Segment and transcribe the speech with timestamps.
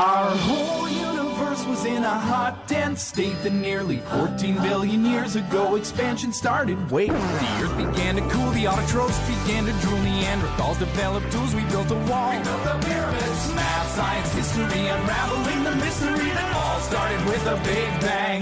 [0.00, 5.75] Our whole universe was in a hot, dense state that nearly 14 billion years ago
[5.75, 6.77] expansion started.
[6.89, 7.15] Wait, the
[7.61, 11.99] earth began to cool, the autotrophs began to drool, Neanderthals developed tools, we built a
[12.09, 12.31] wall.
[12.31, 17.57] We built the pyramids, math, science, history, unraveling the mystery that all started with a
[17.63, 18.41] big bang.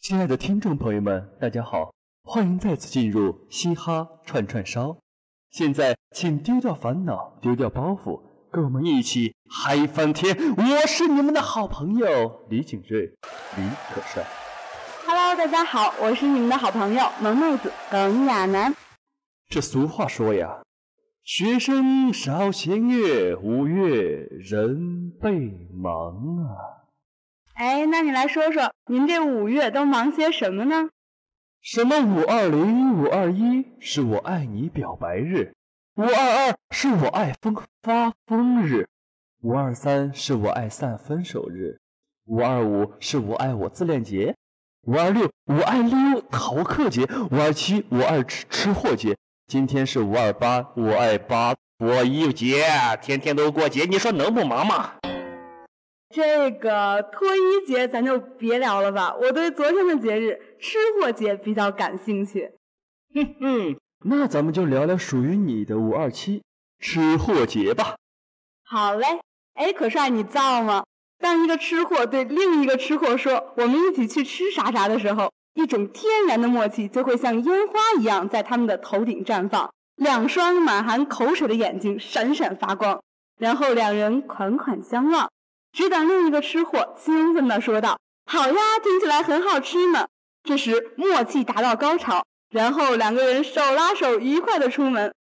[0.00, 1.92] 亲爱的听众朋友们，大家好，
[2.24, 4.98] 欢迎再次进入嘻哈串串烧。
[5.50, 8.20] 现在，请丢掉烦恼，丢掉包袱，
[8.56, 10.34] 跟我们一起嗨翻天！
[10.56, 13.02] 我是你们的好朋友李景瑞，
[13.54, 14.24] 李可帅。
[15.06, 18.74] Hello，大家好，我是你们的好朋友萌妹子耿亚楠。
[19.50, 20.62] 这俗话说呀，
[21.22, 26.88] 学生少闲月，五月人倍忙啊。
[27.56, 30.88] 哎，那你来说说，您这五月都忙些什么呢？
[31.60, 35.52] 什么五二零、五二一是我爱你表白日，
[35.98, 38.86] 五二二是我爱疯发疯日，
[39.40, 41.78] 五二三是我爱散分手日，
[42.26, 44.36] 五二五是我爱我自恋节，
[44.82, 52.62] 五二六我爱溜逃课节，五二七我爱吃吃货节，今天是五二八，我爱八我一节，
[53.00, 54.96] 天天都过节，你说能不忙吗？
[56.10, 62.52] 这个脱衣节咱就别聊了吧，我对昨天的节日吃货节比较感兴趣。
[63.14, 66.42] 哼哼，那咱们就聊聊属于你的五二七
[66.78, 67.96] 吃货节吧。
[68.64, 69.20] 好嘞，
[69.54, 70.84] 哎，可帅，你造吗？
[71.18, 83.02] 当一个吃货对另一个吃货说“我们一起去吃啥啥”的时候，一种天然的默契就会像烟花一样在他们的头顶绽放，两双满含口水的眼睛闪闪发光，
[83.38, 85.30] 然后两人款款相望。
[85.72, 87.98] 只等另一个吃货兴奋地说道
[88.30, 90.06] ：“好呀，听起来很好吃呢。”
[90.44, 92.24] 这时默契达到高潮，
[92.56, 95.14] 然后两个人手拉手愉快地出门。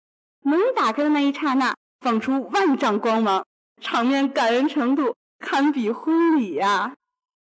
[0.42, 3.47] 门打开的那一刹那，放出万丈光芒，
[3.80, 6.92] 场面感人程度堪比婚礼呀、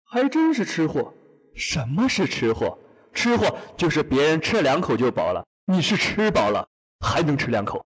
[0.03, 1.13] 还真是吃货。
[1.55, 2.79] 什么是吃货？
[3.13, 6.67] 吃货就是别人吃两口就饱了，你是吃饱了
[7.01, 7.85] 还能吃两口。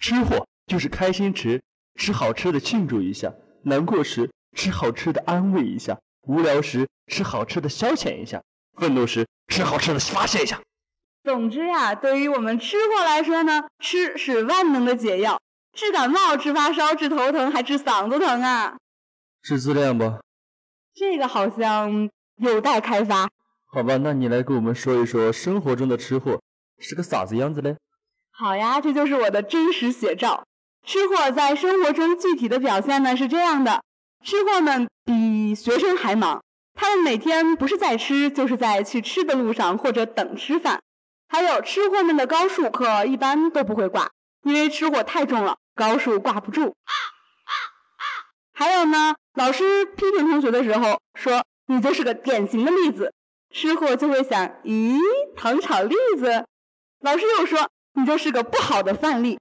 [0.00, 1.62] 吃货就是开心时
[1.94, 3.32] 吃好吃的庆祝一下，
[3.62, 8.42] 难过时吃好吃的安慰一下，无聊时吃好吃的消遣一下，
[8.76, 10.60] 愤怒时吃好吃的发泄一下。
[11.24, 15.40] 总之呀，对于我们吃货来说呢，吃是万能的解药，
[15.72, 18.76] 治感冒、治发烧、治头疼，还治嗓子疼啊。
[19.42, 20.20] 是自恋不？
[20.94, 23.28] 这个好像有待开发。
[23.64, 26.40] 好吧，那你来给我们说一说生活中的吃货
[26.78, 27.76] 是个啥子样子嘞？
[28.30, 30.44] 好呀，这就是我的真实写照。
[30.86, 33.82] 吃货在生活中具体的表现呢是这样的：
[34.24, 36.42] 吃货们比学生还忙，
[36.76, 40.80] 他们每天不是在吃，就是在去吃的路上或者等吃饭。
[41.28, 44.10] 还有吃货们的高数课一般都不会挂，
[44.44, 46.76] 因为吃货太重了，高数挂不住。
[48.52, 53.12] 还有呢，老师批评同学的时候说你就是个典型的例子，
[53.50, 55.00] 吃货就会想，咦，
[55.34, 56.46] 糖炒栗子。
[57.00, 59.38] 老师又说你就是个不好的范例，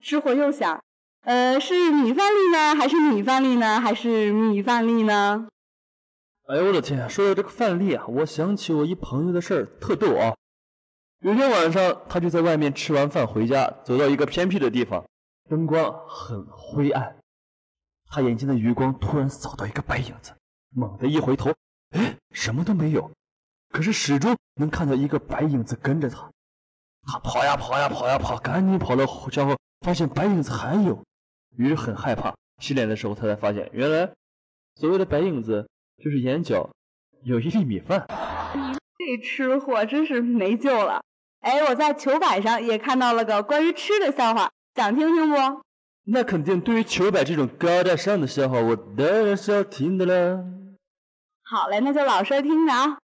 [0.00, 0.80] 吃货又想，
[1.22, 5.48] 呃，是米饭粒呢，还是米饭粒呢，还是米饭粒呢？
[6.48, 7.10] 哎呦我的天！
[7.10, 10.36] 说到这个范例啊，我想起我一朋友的事儿，特逗啊。
[11.18, 15.04] 有天晚上，他就在外面吃完饭回家，走到一个偏僻的地方，
[15.48, 17.16] 灯光很灰暗。
[18.08, 20.32] 他眼睛的余光突然扫到一个白影子，
[20.70, 21.52] 猛地一回头，
[21.90, 23.10] 哎，什么都没有，
[23.70, 26.30] 可是始终能看到一个白影子跟着他。
[27.08, 31.02] 他跑呀跑呀跑呀跑，赶紧跑到家后，发现白影子还有，
[31.56, 32.36] 于是很害怕。
[32.62, 34.12] 洗脸的时候，他才发现，原来
[34.76, 35.68] 所谓的白影子
[36.02, 36.70] 就是眼角
[37.24, 38.06] 有一粒米饭。
[38.98, 41.02] 这吃货真是没救了。
[41.40, 45.36] 哎，我在糗百上也看到了个关于吃的笑话，想听听不？
[46.08, 50.44] 那肯定，对于糗百这种高大上的笑话，我当然是要听的啦。
[51.42, 52.98] 好嘞，那就老实听着啊。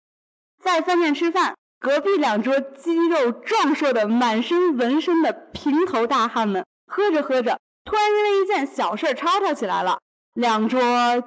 [0.62, 9.98] 在饭店吃饭，隔壁两桌肌肉壮硕的、满身纹身的平头大汉们，喝着喝着，突然因为一件小事吵吵起来了，
[10.34, 10.80] 两桌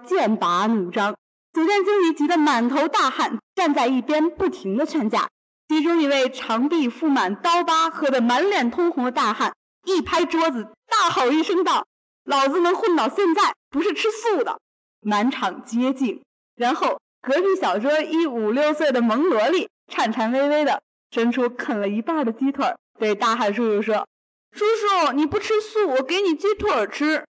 [0.06, 1.16] 剑拔弩张。
[1.54, 5.28] 酒店经理急得满头大汗，站在一边不停的劝架。
[5.68, 9.54] 其中一位长臂覆满刀疤、喝得满脸通红的大汉，
[9.86, 11.86] 一拍桌子，大吼一声道
[12.24, 14.60] ：“老子能混到现在，不是吃素的！”
[15.02, 16.22] 满场皆静。
[16.56, 20.82] 然后隔壁小桌一五六岁的萌萝莉，颤颤巍巍的
[21.12, 24.08] 伸出啃了一半的鸡腿，对大汉叔叔说
[24.52, 27.26] ：“叔叔，你不吃素，我给你鸡腿吃。”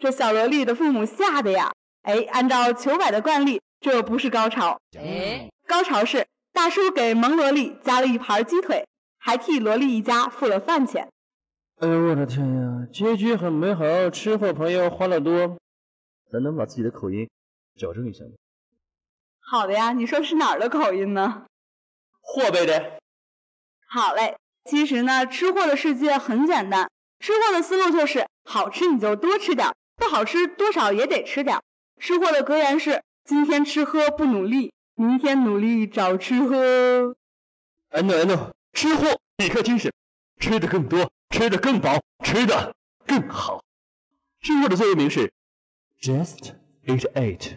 [0.00, 1.72] 这小萝莉的父母吓得呀！
[2.02, 4.80] 哎，按照求百的惯例，这不是高潮，
[5.66, 8.86] 高潮是大叔给萌萝莉加了一盘鸡腿，
[9.18, 11.08] 还替萝莉一家付了饭钱。
[11.78, 15.58] 哎呦我的天呀，结局很美好，吃货朋友欢乐多。
[16.32, 17.28] 咱能把自己的口音
[17.76, 18.30] 矫正一下吗？
[19.40, 21.46] 好的呀，你说是哪儿的口音呢？
[22.20, 22.98] 河北的。
[23.88, 26.88] 好嘞，其实呢，吃货的世界很简单，
[27.18, 31.58] 吃货的思路就是好吃你就多吃点，不好吃多少也得吃点。
[32.00, 37.14] 吃货的格言是：今天吃喝不努力，明天努力找吃喝。
[37.90, 39.92] I know I know，吃货一颗精神，
[40.40, 41.10] 吃的更多。
[41.28, 42.74] 吃的更饱，吃的
[43.06, 43.62] 更好。
[44.42, 45.30] 吃货的座右铭是
[46.00, 46.54] “Just
[46.86, 47.52] eat it”。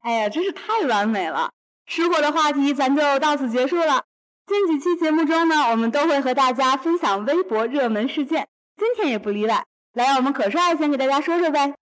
[0.00, 1.50] 哎呀，真是太完美了！
[1.86, 4.04] 吃货的话题咱就到此结束了。
[4.46, 9.64] 近几期节目中呢，我们都会和大家分享微博热门事件，今天也不例外。
[9.94, 11.74] 来，我们可帅先给大家说说呗。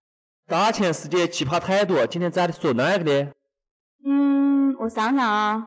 [0.48, 3.32] 大千世界奇葩太多，今天咱说哪个呢？
[4.02, 5.66] 嗯，我想想啊。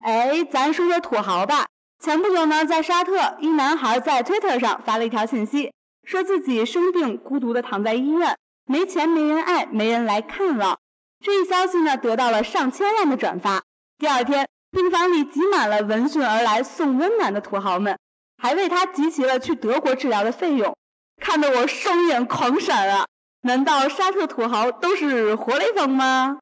[0.00, 1.64] 哎，咱说说土豪吧。
[1.98, 5.72] 前不久呢，在沙特，一男孩在 Twitter 上发了一条信息，
[6.04, 10.78] 说自己生病，孤独的躺在医院，没钱，没人爱，没人来看望。
[11.24, 13.62] 这一消息呢，得到了上千万的转发。
[13.96, 17.98] 第二天，病房里挤满了闻讯而来送温暖的土豪们，
[18.36, 20.76] 还为他集齐了去德国治疗的费用，
[21.18, 23.06] 看得我双眼狂闪啊！
[23.46, 26.38] 难道沙特土豪都是活雷锋吗？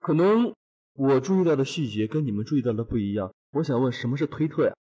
[0.00, 0.54] 可能
[0.94, 3.32] 我注意到的细节跟你们注意到的不一样。
[3.52, 4.72] 我想问，什么是推特呀？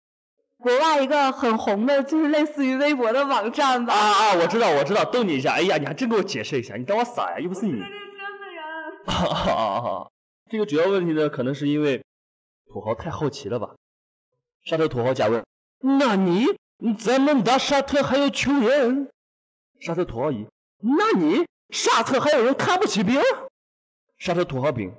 [0.58, 3.94] 国外一个很红的，就是类似于微博的网站吧。
[3.94, 4.36] 啊啊！
[4.36, 5.54] 我知道，我知道，逗你一下。
[5.54, 7.40] 哎呀，你还真给我解释一下，你当我傻呀？
[7.40, 7.74] 又不是你。
[7.74, 7.90] 这个圈
[8.38, 9.06] 子人。
[9.06, 10.12] 哈哈哈！
[10.50, 12.04] 这个主要问题呢，可能是因为
[12.68, 13.76] 土豪太好奇了吧？
[14.64, 15.44] 沙特土豪假问
[15.82, 16.46] ：“那你，
[16.98, 19.10] 咱们打沙特还有穷人？”
[19.82, 20.48] 沙特土豪乙
[20.82, 23.22] ：“那你，沙特还有人看不起兵？”
[24.18, 24.94] 沙特土豪丙：“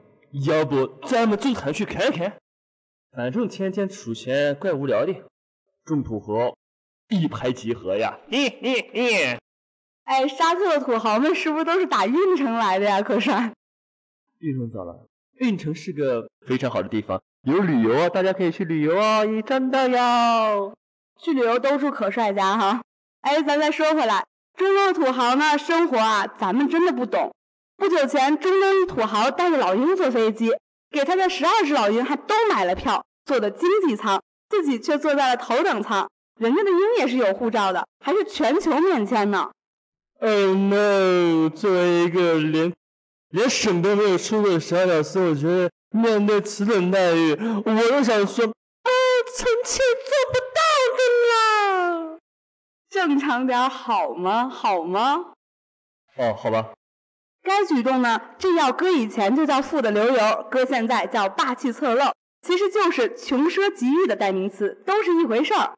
[0.46, 2.36] 要不咱们组团去看看？
[3.12, 5.14] 反正天天数钱，怪无聊的。”
[5.86, 6.54] 众土豪
[7.08, 8.18] 一拍即合呀！
[8.30, 9.38] 嘿嘿嘿！
[10.04, 13.00] 哎，沙特的土豪们是不是都是打运城来的呀？
[13.00, 13.54] 可帅！
[14.40, 15.06] 运城咋了？
[15.40, 19.22] 运城是个非常好的地方，有旅游啊，大家可以去旅游啊！
[19.46, 20.74] 真的哟，
[21.18, 22.82] 去旅游都住可帅家哈！
[23.22, 24.26] 哎，咱再说回来，
[24.56, 27.32] 中东土豪呢，生活啊，咱们真的不懂。
[27.76, 30.52] 不久前，中东土豪带着老鹰坐飞机，
[30.90, 34.22] 给他的十二只老鹰还都买了票，坐的经济舱。
[34.48, 36.08] 自己却坐在了头等舱，
[36.38, 39.50] 人家的鹰也是有护照的，还是全球免签呢。
[40.20, 41.50] Oh no！
[41.50, 42.72] 作为一个连
[43.30, 47.32] 连省都没有出过的小屌丝，我觉得面对此等待遇，
[47.64, 48.90] 我都想说，啊，
[49.36, 50.60] 臣妾做不到
[50.96, 51.45] 的啦。
[52.88, 54.48] 正常点好吗？
[54.48, 55.32] 好吗？
[56.16, 56.70] 哦，好吧。
[57.42, 62.12] 该举动呢，这要搁以前就叫富的流油，搁现在叫霸气侧漏。
[62.42, 65.72] 其实就是穷奢极欲的代名词，都是一回事儿。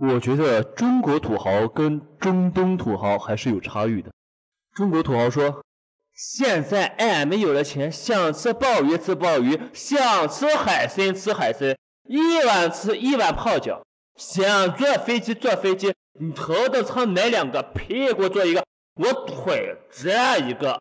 [0.00, 4.10] 我觉得中国土豪跟中东土豪还是有差异的。
[4.74, 5.62] 中国土豪说
[6.14, 13.82] ：“现在俺们有了钱，想吃鲍鱼吃鲍鱼，想吃海参吃海参，一碗吃一碗泡脚，
[14.18, 18.64] 想坐飞机坐飞机，你头等舱来两个，屁股坐一个，
[18.96, 20.80] 我腿这一个。”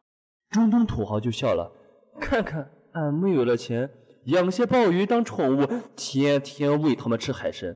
[0.50, 1.72] 中东土豪就笑了
[2.20, 3.92] ：“看看俺们有了钱。”
[4.26, 7.76] 养些鲍鱼当宠物，天天喂它们吃海参。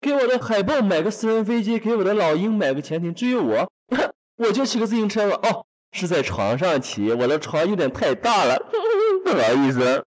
[0.00, 3.12] 给我的海豹买个私人飞机，给我的老鹰买个潜艇。
[3.12, 3.68] 至于我，
[4.38, 5.40] 我就骑个自行车吧。
[5.42, 8.56] 哦，是在床上骑，我的床有点太大了，
[9.24, 10.04] 不好意思。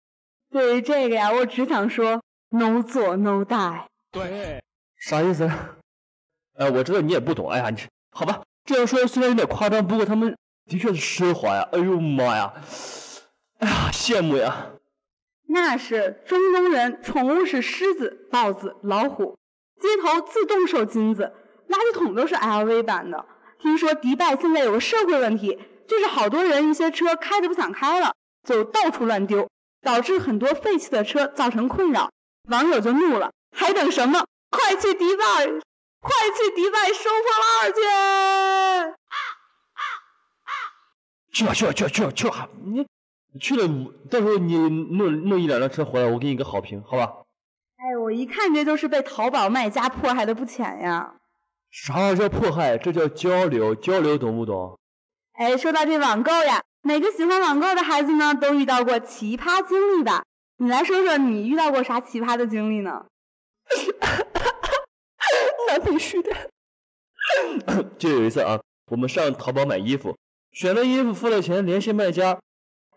[0.51, 3.85] 对于这个呀，我只想说，no 做 no die。
[4.11, 4.61] 对，
[5.01, 5.51] 啥意思？
[6.59, 7.51] 哎， 我知道你也不懂。
[7.51, 7.81] 哎呀，你
[8.13, 11.67] 好吧，这样说虽然有点夸张，不过他们的确是奢华呀。
[11.73, 12.53] 哎呦妈呀，
[13.59, 14.73] 哎呀，羡慕呀。
[15.49, 19.37] 那是中东人，宠物是狮子、豹子、老虎，
[19.81, 21.33] 街头自动售金子，
[21.69, 23.25] 垃圾桶都是 LV 版的。
[23.59, 28.13] 听说迪拜现在有个社会问题，就是好多人一些车开着不想开了，
[28.47, 29.49] 就到处乱丢，
[29.83, 32.11] 导致很多废弃的车造成困扰。
[32.49, 34.25] 网友就怒了，还等什么？
[34.51, 35.47] 快去迪拜，
[36.01, 37.81] 快去迪拜收破烂去！
[41.33, 42.87] 去吧去吧去吧去吧去吧，你。
[43.41, 43.69] 去了，
[44.11, 47.13] 到时候你弄弄一两辆车回来，我给你个好评，好吧？
[47.77, 51.15] 哎，我一看这就是被淘宝卖家迫害的不浅呀！
[51.71, 52.77] 啥叫迫害？
[52.77, 54.77] 这叫交流，交流懂不懂？
[55.35, 60.25] 哎，说到这网购呀，每个喜欢网购的孩子呢，都遇到过奇葩经历吧？
[60.57, 63.07] 你来说说，你遇到过啥奇葩的经历呢？
[65.69, 66.31] 那必须的。
[67.99, 70.17] 就有一次啊，我们上淘宝买衣服，
[70.53, 72.39] 选了衣服，付了钱，联系卖家。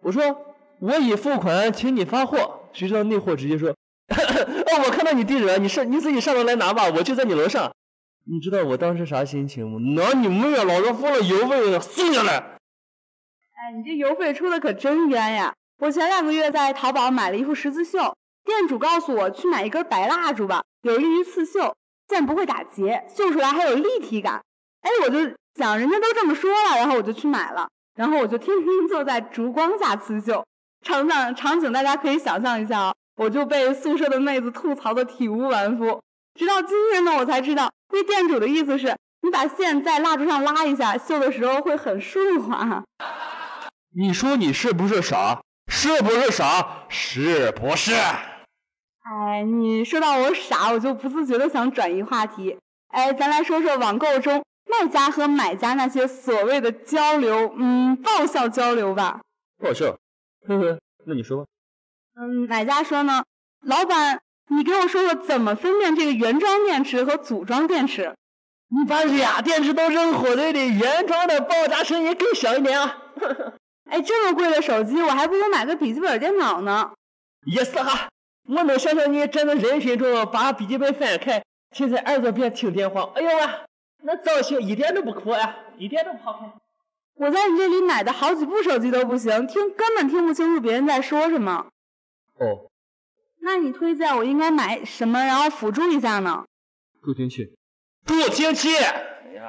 [0.01, 2.69] 我说我已付款，请你发货。
[2.73, 3.69] 谁知道那货直接说
[4.09, 7.71] ：“哦，我看到你地址了，你上你自己上楼来拿吧，我就在你楼上。”
[8.25, 9.77] 你知道我当时啥心情吗？
[9.95, 12.37] 那你妹啊，老子付了邮费送下来。
[12.37, 15.53] 哎，你这邮费出的可真冤呀！
[15.79, 18.15] 我前两个月在淘宝买了一副十字绣，
[18.45, 21.75] 店主告诉我去买一根白蜡烛吧，有利于刺绣，
[22.09, 24.41] 线不会打结，绣出来还有立体感。
[24.81, 25.19] 哎，我就
[25.55, 30.43] 想人家都这么说了，然后我就去买了，然后我就天天坐在烛光下刺绣。
[30.85, 36.01] 场景场景大家可以想象一下啊，我就被宿舍的妹子吐槽的体无完肤。
[36.35, 42.83] 直到今天呢，我才知道那店主的意思是，你把线在蜡烛上拉一下，绣的时候会很顺滑。
[43.95, 45.41] 你说你是不是傻？
[45.71, 46.85] 是不是傻？
[46.89, 47.93] 是不是？
[49.03, 52.57] 哎，你说到我傻，我就不自觉的想转移话题。
[52.87, 59.21] 哎，咱来说说网购中卖家和买家那些所谓的交流，嗯，爆笑交流吧。
[59.61, 59.95] 爆笑？
[60.47, 61.45] 呵呵，那你说吧。
[62.15, 63.23] 嗯，买家说呢，
[63.61, 64.19] 老板。
[64.49, 68.13] 你给我说说怎么分辨这个原装电池和组装电池？
[68.67, 73.03] 你把俩电池都扔火堆里，原装的爆炸声音更小一点啊！
[73.89, 76.91] 哎，这么贵的手机，我还不如买个笔记本电脑呢。
[77.45, 78.09] 也是哈，
[78.47, 83.09] 我能想象你站在人群中把笔记本翻开，贴在耳朵边听电话。
[83.15, 83.43] 哎呦喂，
[84.03, 86.53] 那造型一点都不酷呀，一点都不好看。
[87.15, 91.67] 我在你这里买的好几部手机都不行，听根本听不清楚别人在说什么。
[92.39, 92.69] 哦。
[93.41, 96.45] 那你推荐我应该买什么，然后辅助一下呢？
[97.01, 97.55] 助听器。
[98.05, 98.69] 助听器。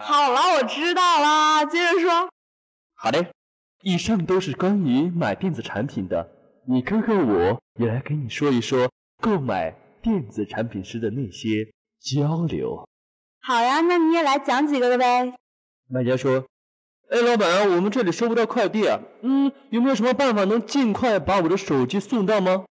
[0.01, 1.67] 好了，我知道了。
[1.67, 2.29] 接着说。
[2.95, 3.31] 好嘞。
[3.83, 6.27] 以上都是关于买电子产品的，
[6.67, 8.91] 你看看我也来给你说一说
[9.21, 11.69] 购买电子产品时的那些
[12.01, 12.89] 交流。
[13.43, 15.35] 好呀，那你也来讲几个呗。
[15.91, 16.47] 卖家说
[17.11, 22.65] ：“哎，老板，我们这里收不到快递啊，嗯，有没有什么办法能尽快把我的手机送到吗？”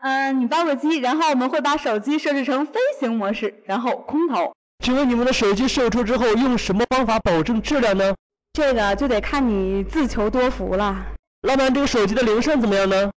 [0.00, 4.54] 嗯，你报个机，然后我们会把手机设置成飞行模式，然后空投。
[4.82, 8.14] 请问你们的手机售出之后用什么方法保证质量呢？
[8.54, 11.08] 这个就得看你自求多福了。
[11.42, 13.10] 老板，这个手机的铃声怎么样呢？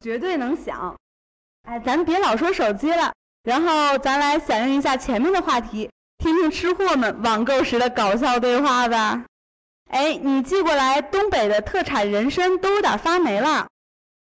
[0.00, 0.96] 绝对能响。
[1.68, 3.12] 哎，咱别老说手机了，
[3.44, 9.24] 然后咱来响应一下前面的话题，听听吃货们网购时的搞笑对话吧。
[9.90, 13.66] 哎，你寄过来东北的特产人参都有点发霉了。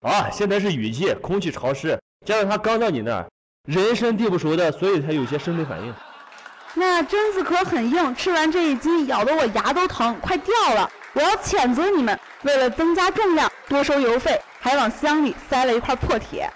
[0.02, 3.26] 啊，现在是雨季，空气潮湿，加上它刚到你那儿，
[3.67, 5.95] 人参地不熟的，所以才有些生理反应。
[6.75, 10.91] 那榛子壳很硬，吃完这一斤，咬得我牙都疼，快掉了。
[11.14, 16.49] 我要谴责你们，为了增加重量，多收邮费，还往箱里塞了一块破铁。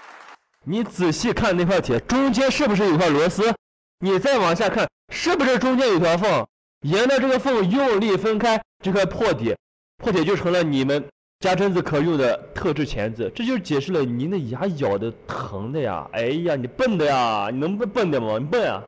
[0.63, 3.53] 你仔细看那块铁，中间是不是有块螺丝？
[3.99, 6.47] 你再往下看，是不是中间有条缝？
[6.83, 9.57] 沿着这个缝用力分开这块破铁，
[10.01, 11.03] 破铁就成了你们。
[11.41, 16.07] 家榛子可用的特制钳子，这就解释了您的牙咬的疼的呀！
[16.13, 17.49] 哎呀，你笨的呀！
[17.51, 18.37] 你能不笨点吗？
[18.39, 18.81] 你笨啊！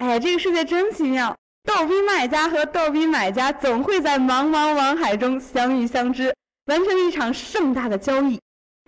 [0.00, 6.34] 哎，这个世界真奇妙，逗逼卖家和逗逼买家总会在茫茫网海中相遇相知，
[6.66, 8.38] 完成一场盛大的交易。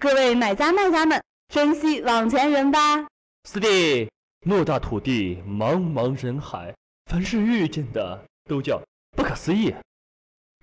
[0.02, 3.06] 各位买家卖家们，珍惜网前人吧！
[3.44, 4.10] 四弟，
[4.44, 6.74] 偌大土地，茫茫人海，
[7.08, 8.82] 凡是遇见的都叫
[9.16, 9.72] 不可思议。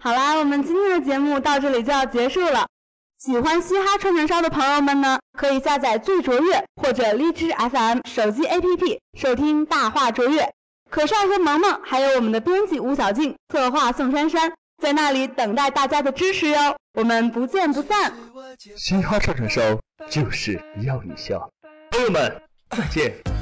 [0.04, 2.68] 好啦，我们今天的节目到这里就要结束了。
[3.20, 10.52] 喜欢嘻哈串串烧的朋友们呢，可以下载最卓越或者荔枝 FM 手机 APP 收听大话卓越。
[10.90, 16.76] 可帅和萌萌，还有我们的编辑吴小静，策划宋珊珊，在那里等待大家的支持哟。
[16.94, 18.14] 我们不见不散。
[18.76, 19.62] 嘻哈串串烧
[20.10, 21.50] 就是要你笑，
[21.92, 23.39] 朋友们再见。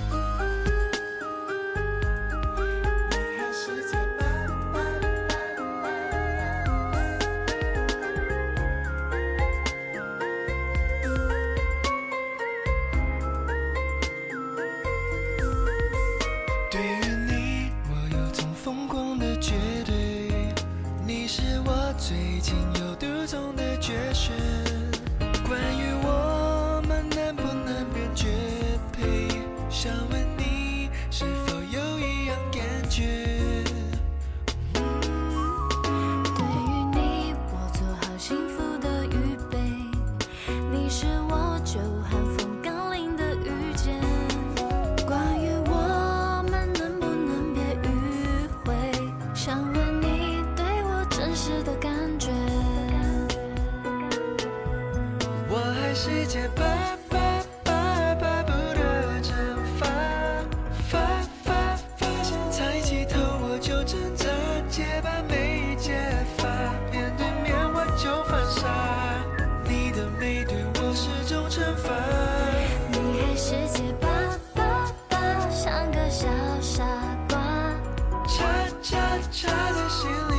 [79.32, 80.37] 插在心里。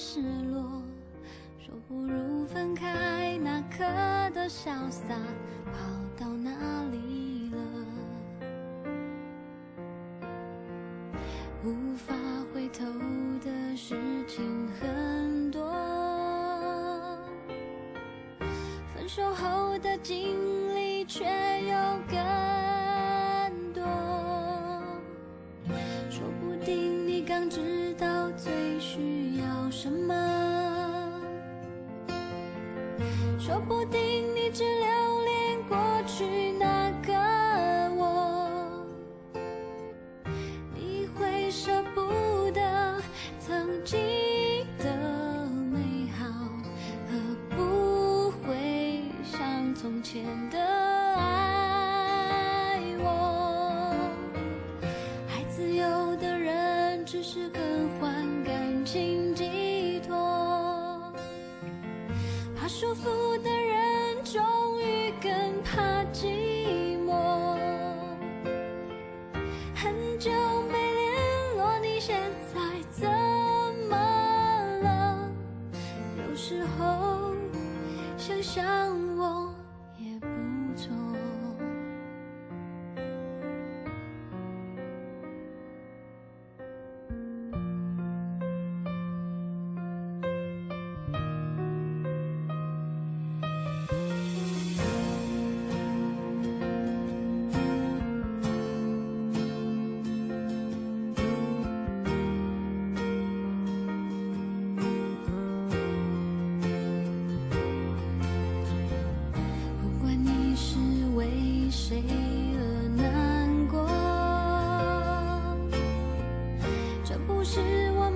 [0.00, 0.20] 失
[0.52, 0.80] 落，
[1.58, 3.36] 说不如分开。
[3.42, 3.78] 那刻
[4.32, 5.12] 的潇洒，
[5.64, 5.72] 跑
[6.16, 6.50] 到哪
[6.92, 7.58] 里了？
[11.64, 12.14] 无法
[12.54, 12.84] 回头
[13.44, 13.96] 的事
[14.28, 15.68] 情很多，
[18.94, 21.74] 分手后的经历却又
[22.08, 22.37] 更。
[62.80, 64.40] 舒服的人终
[64.80, 65.32] 于更
[65.64, 67.56] 怕寂寞，
[69.74, 70.30] 很久
[70.70, 71.76] 没联络。
[71.80, 72.20] 你现
[72.54, 73.10] 在怎
[73.90, 73.96] 么
[74.84, 75.28] 了？
[76.30, 77.34] 有时候
[78.16, 78.64] 想想
[79.16, 79.47] 我。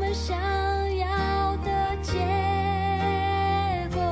[0.02, 0.36] 们想
[0.96, 2.18] 要的结
[3.94, 4.02] 果，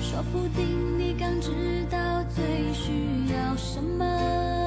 [0.00, 1.50] 说不定你刚知
[1.90, 4.61] 道最需要什么。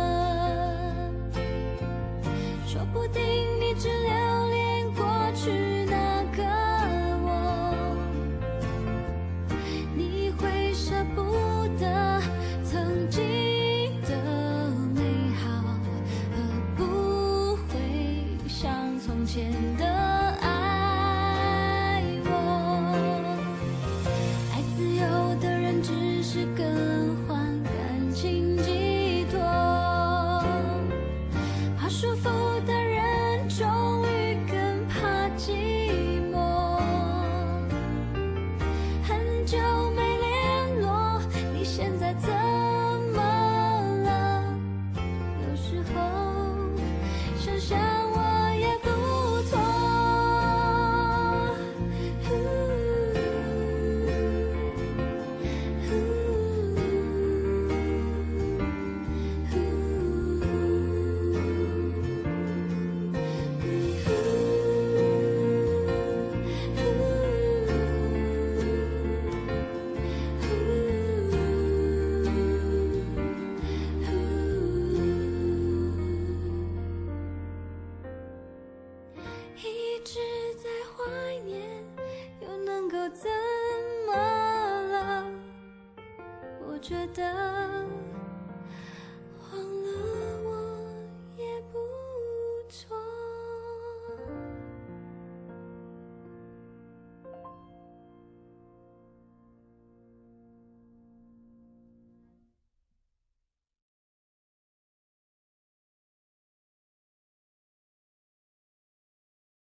[87.15, 87.84] 的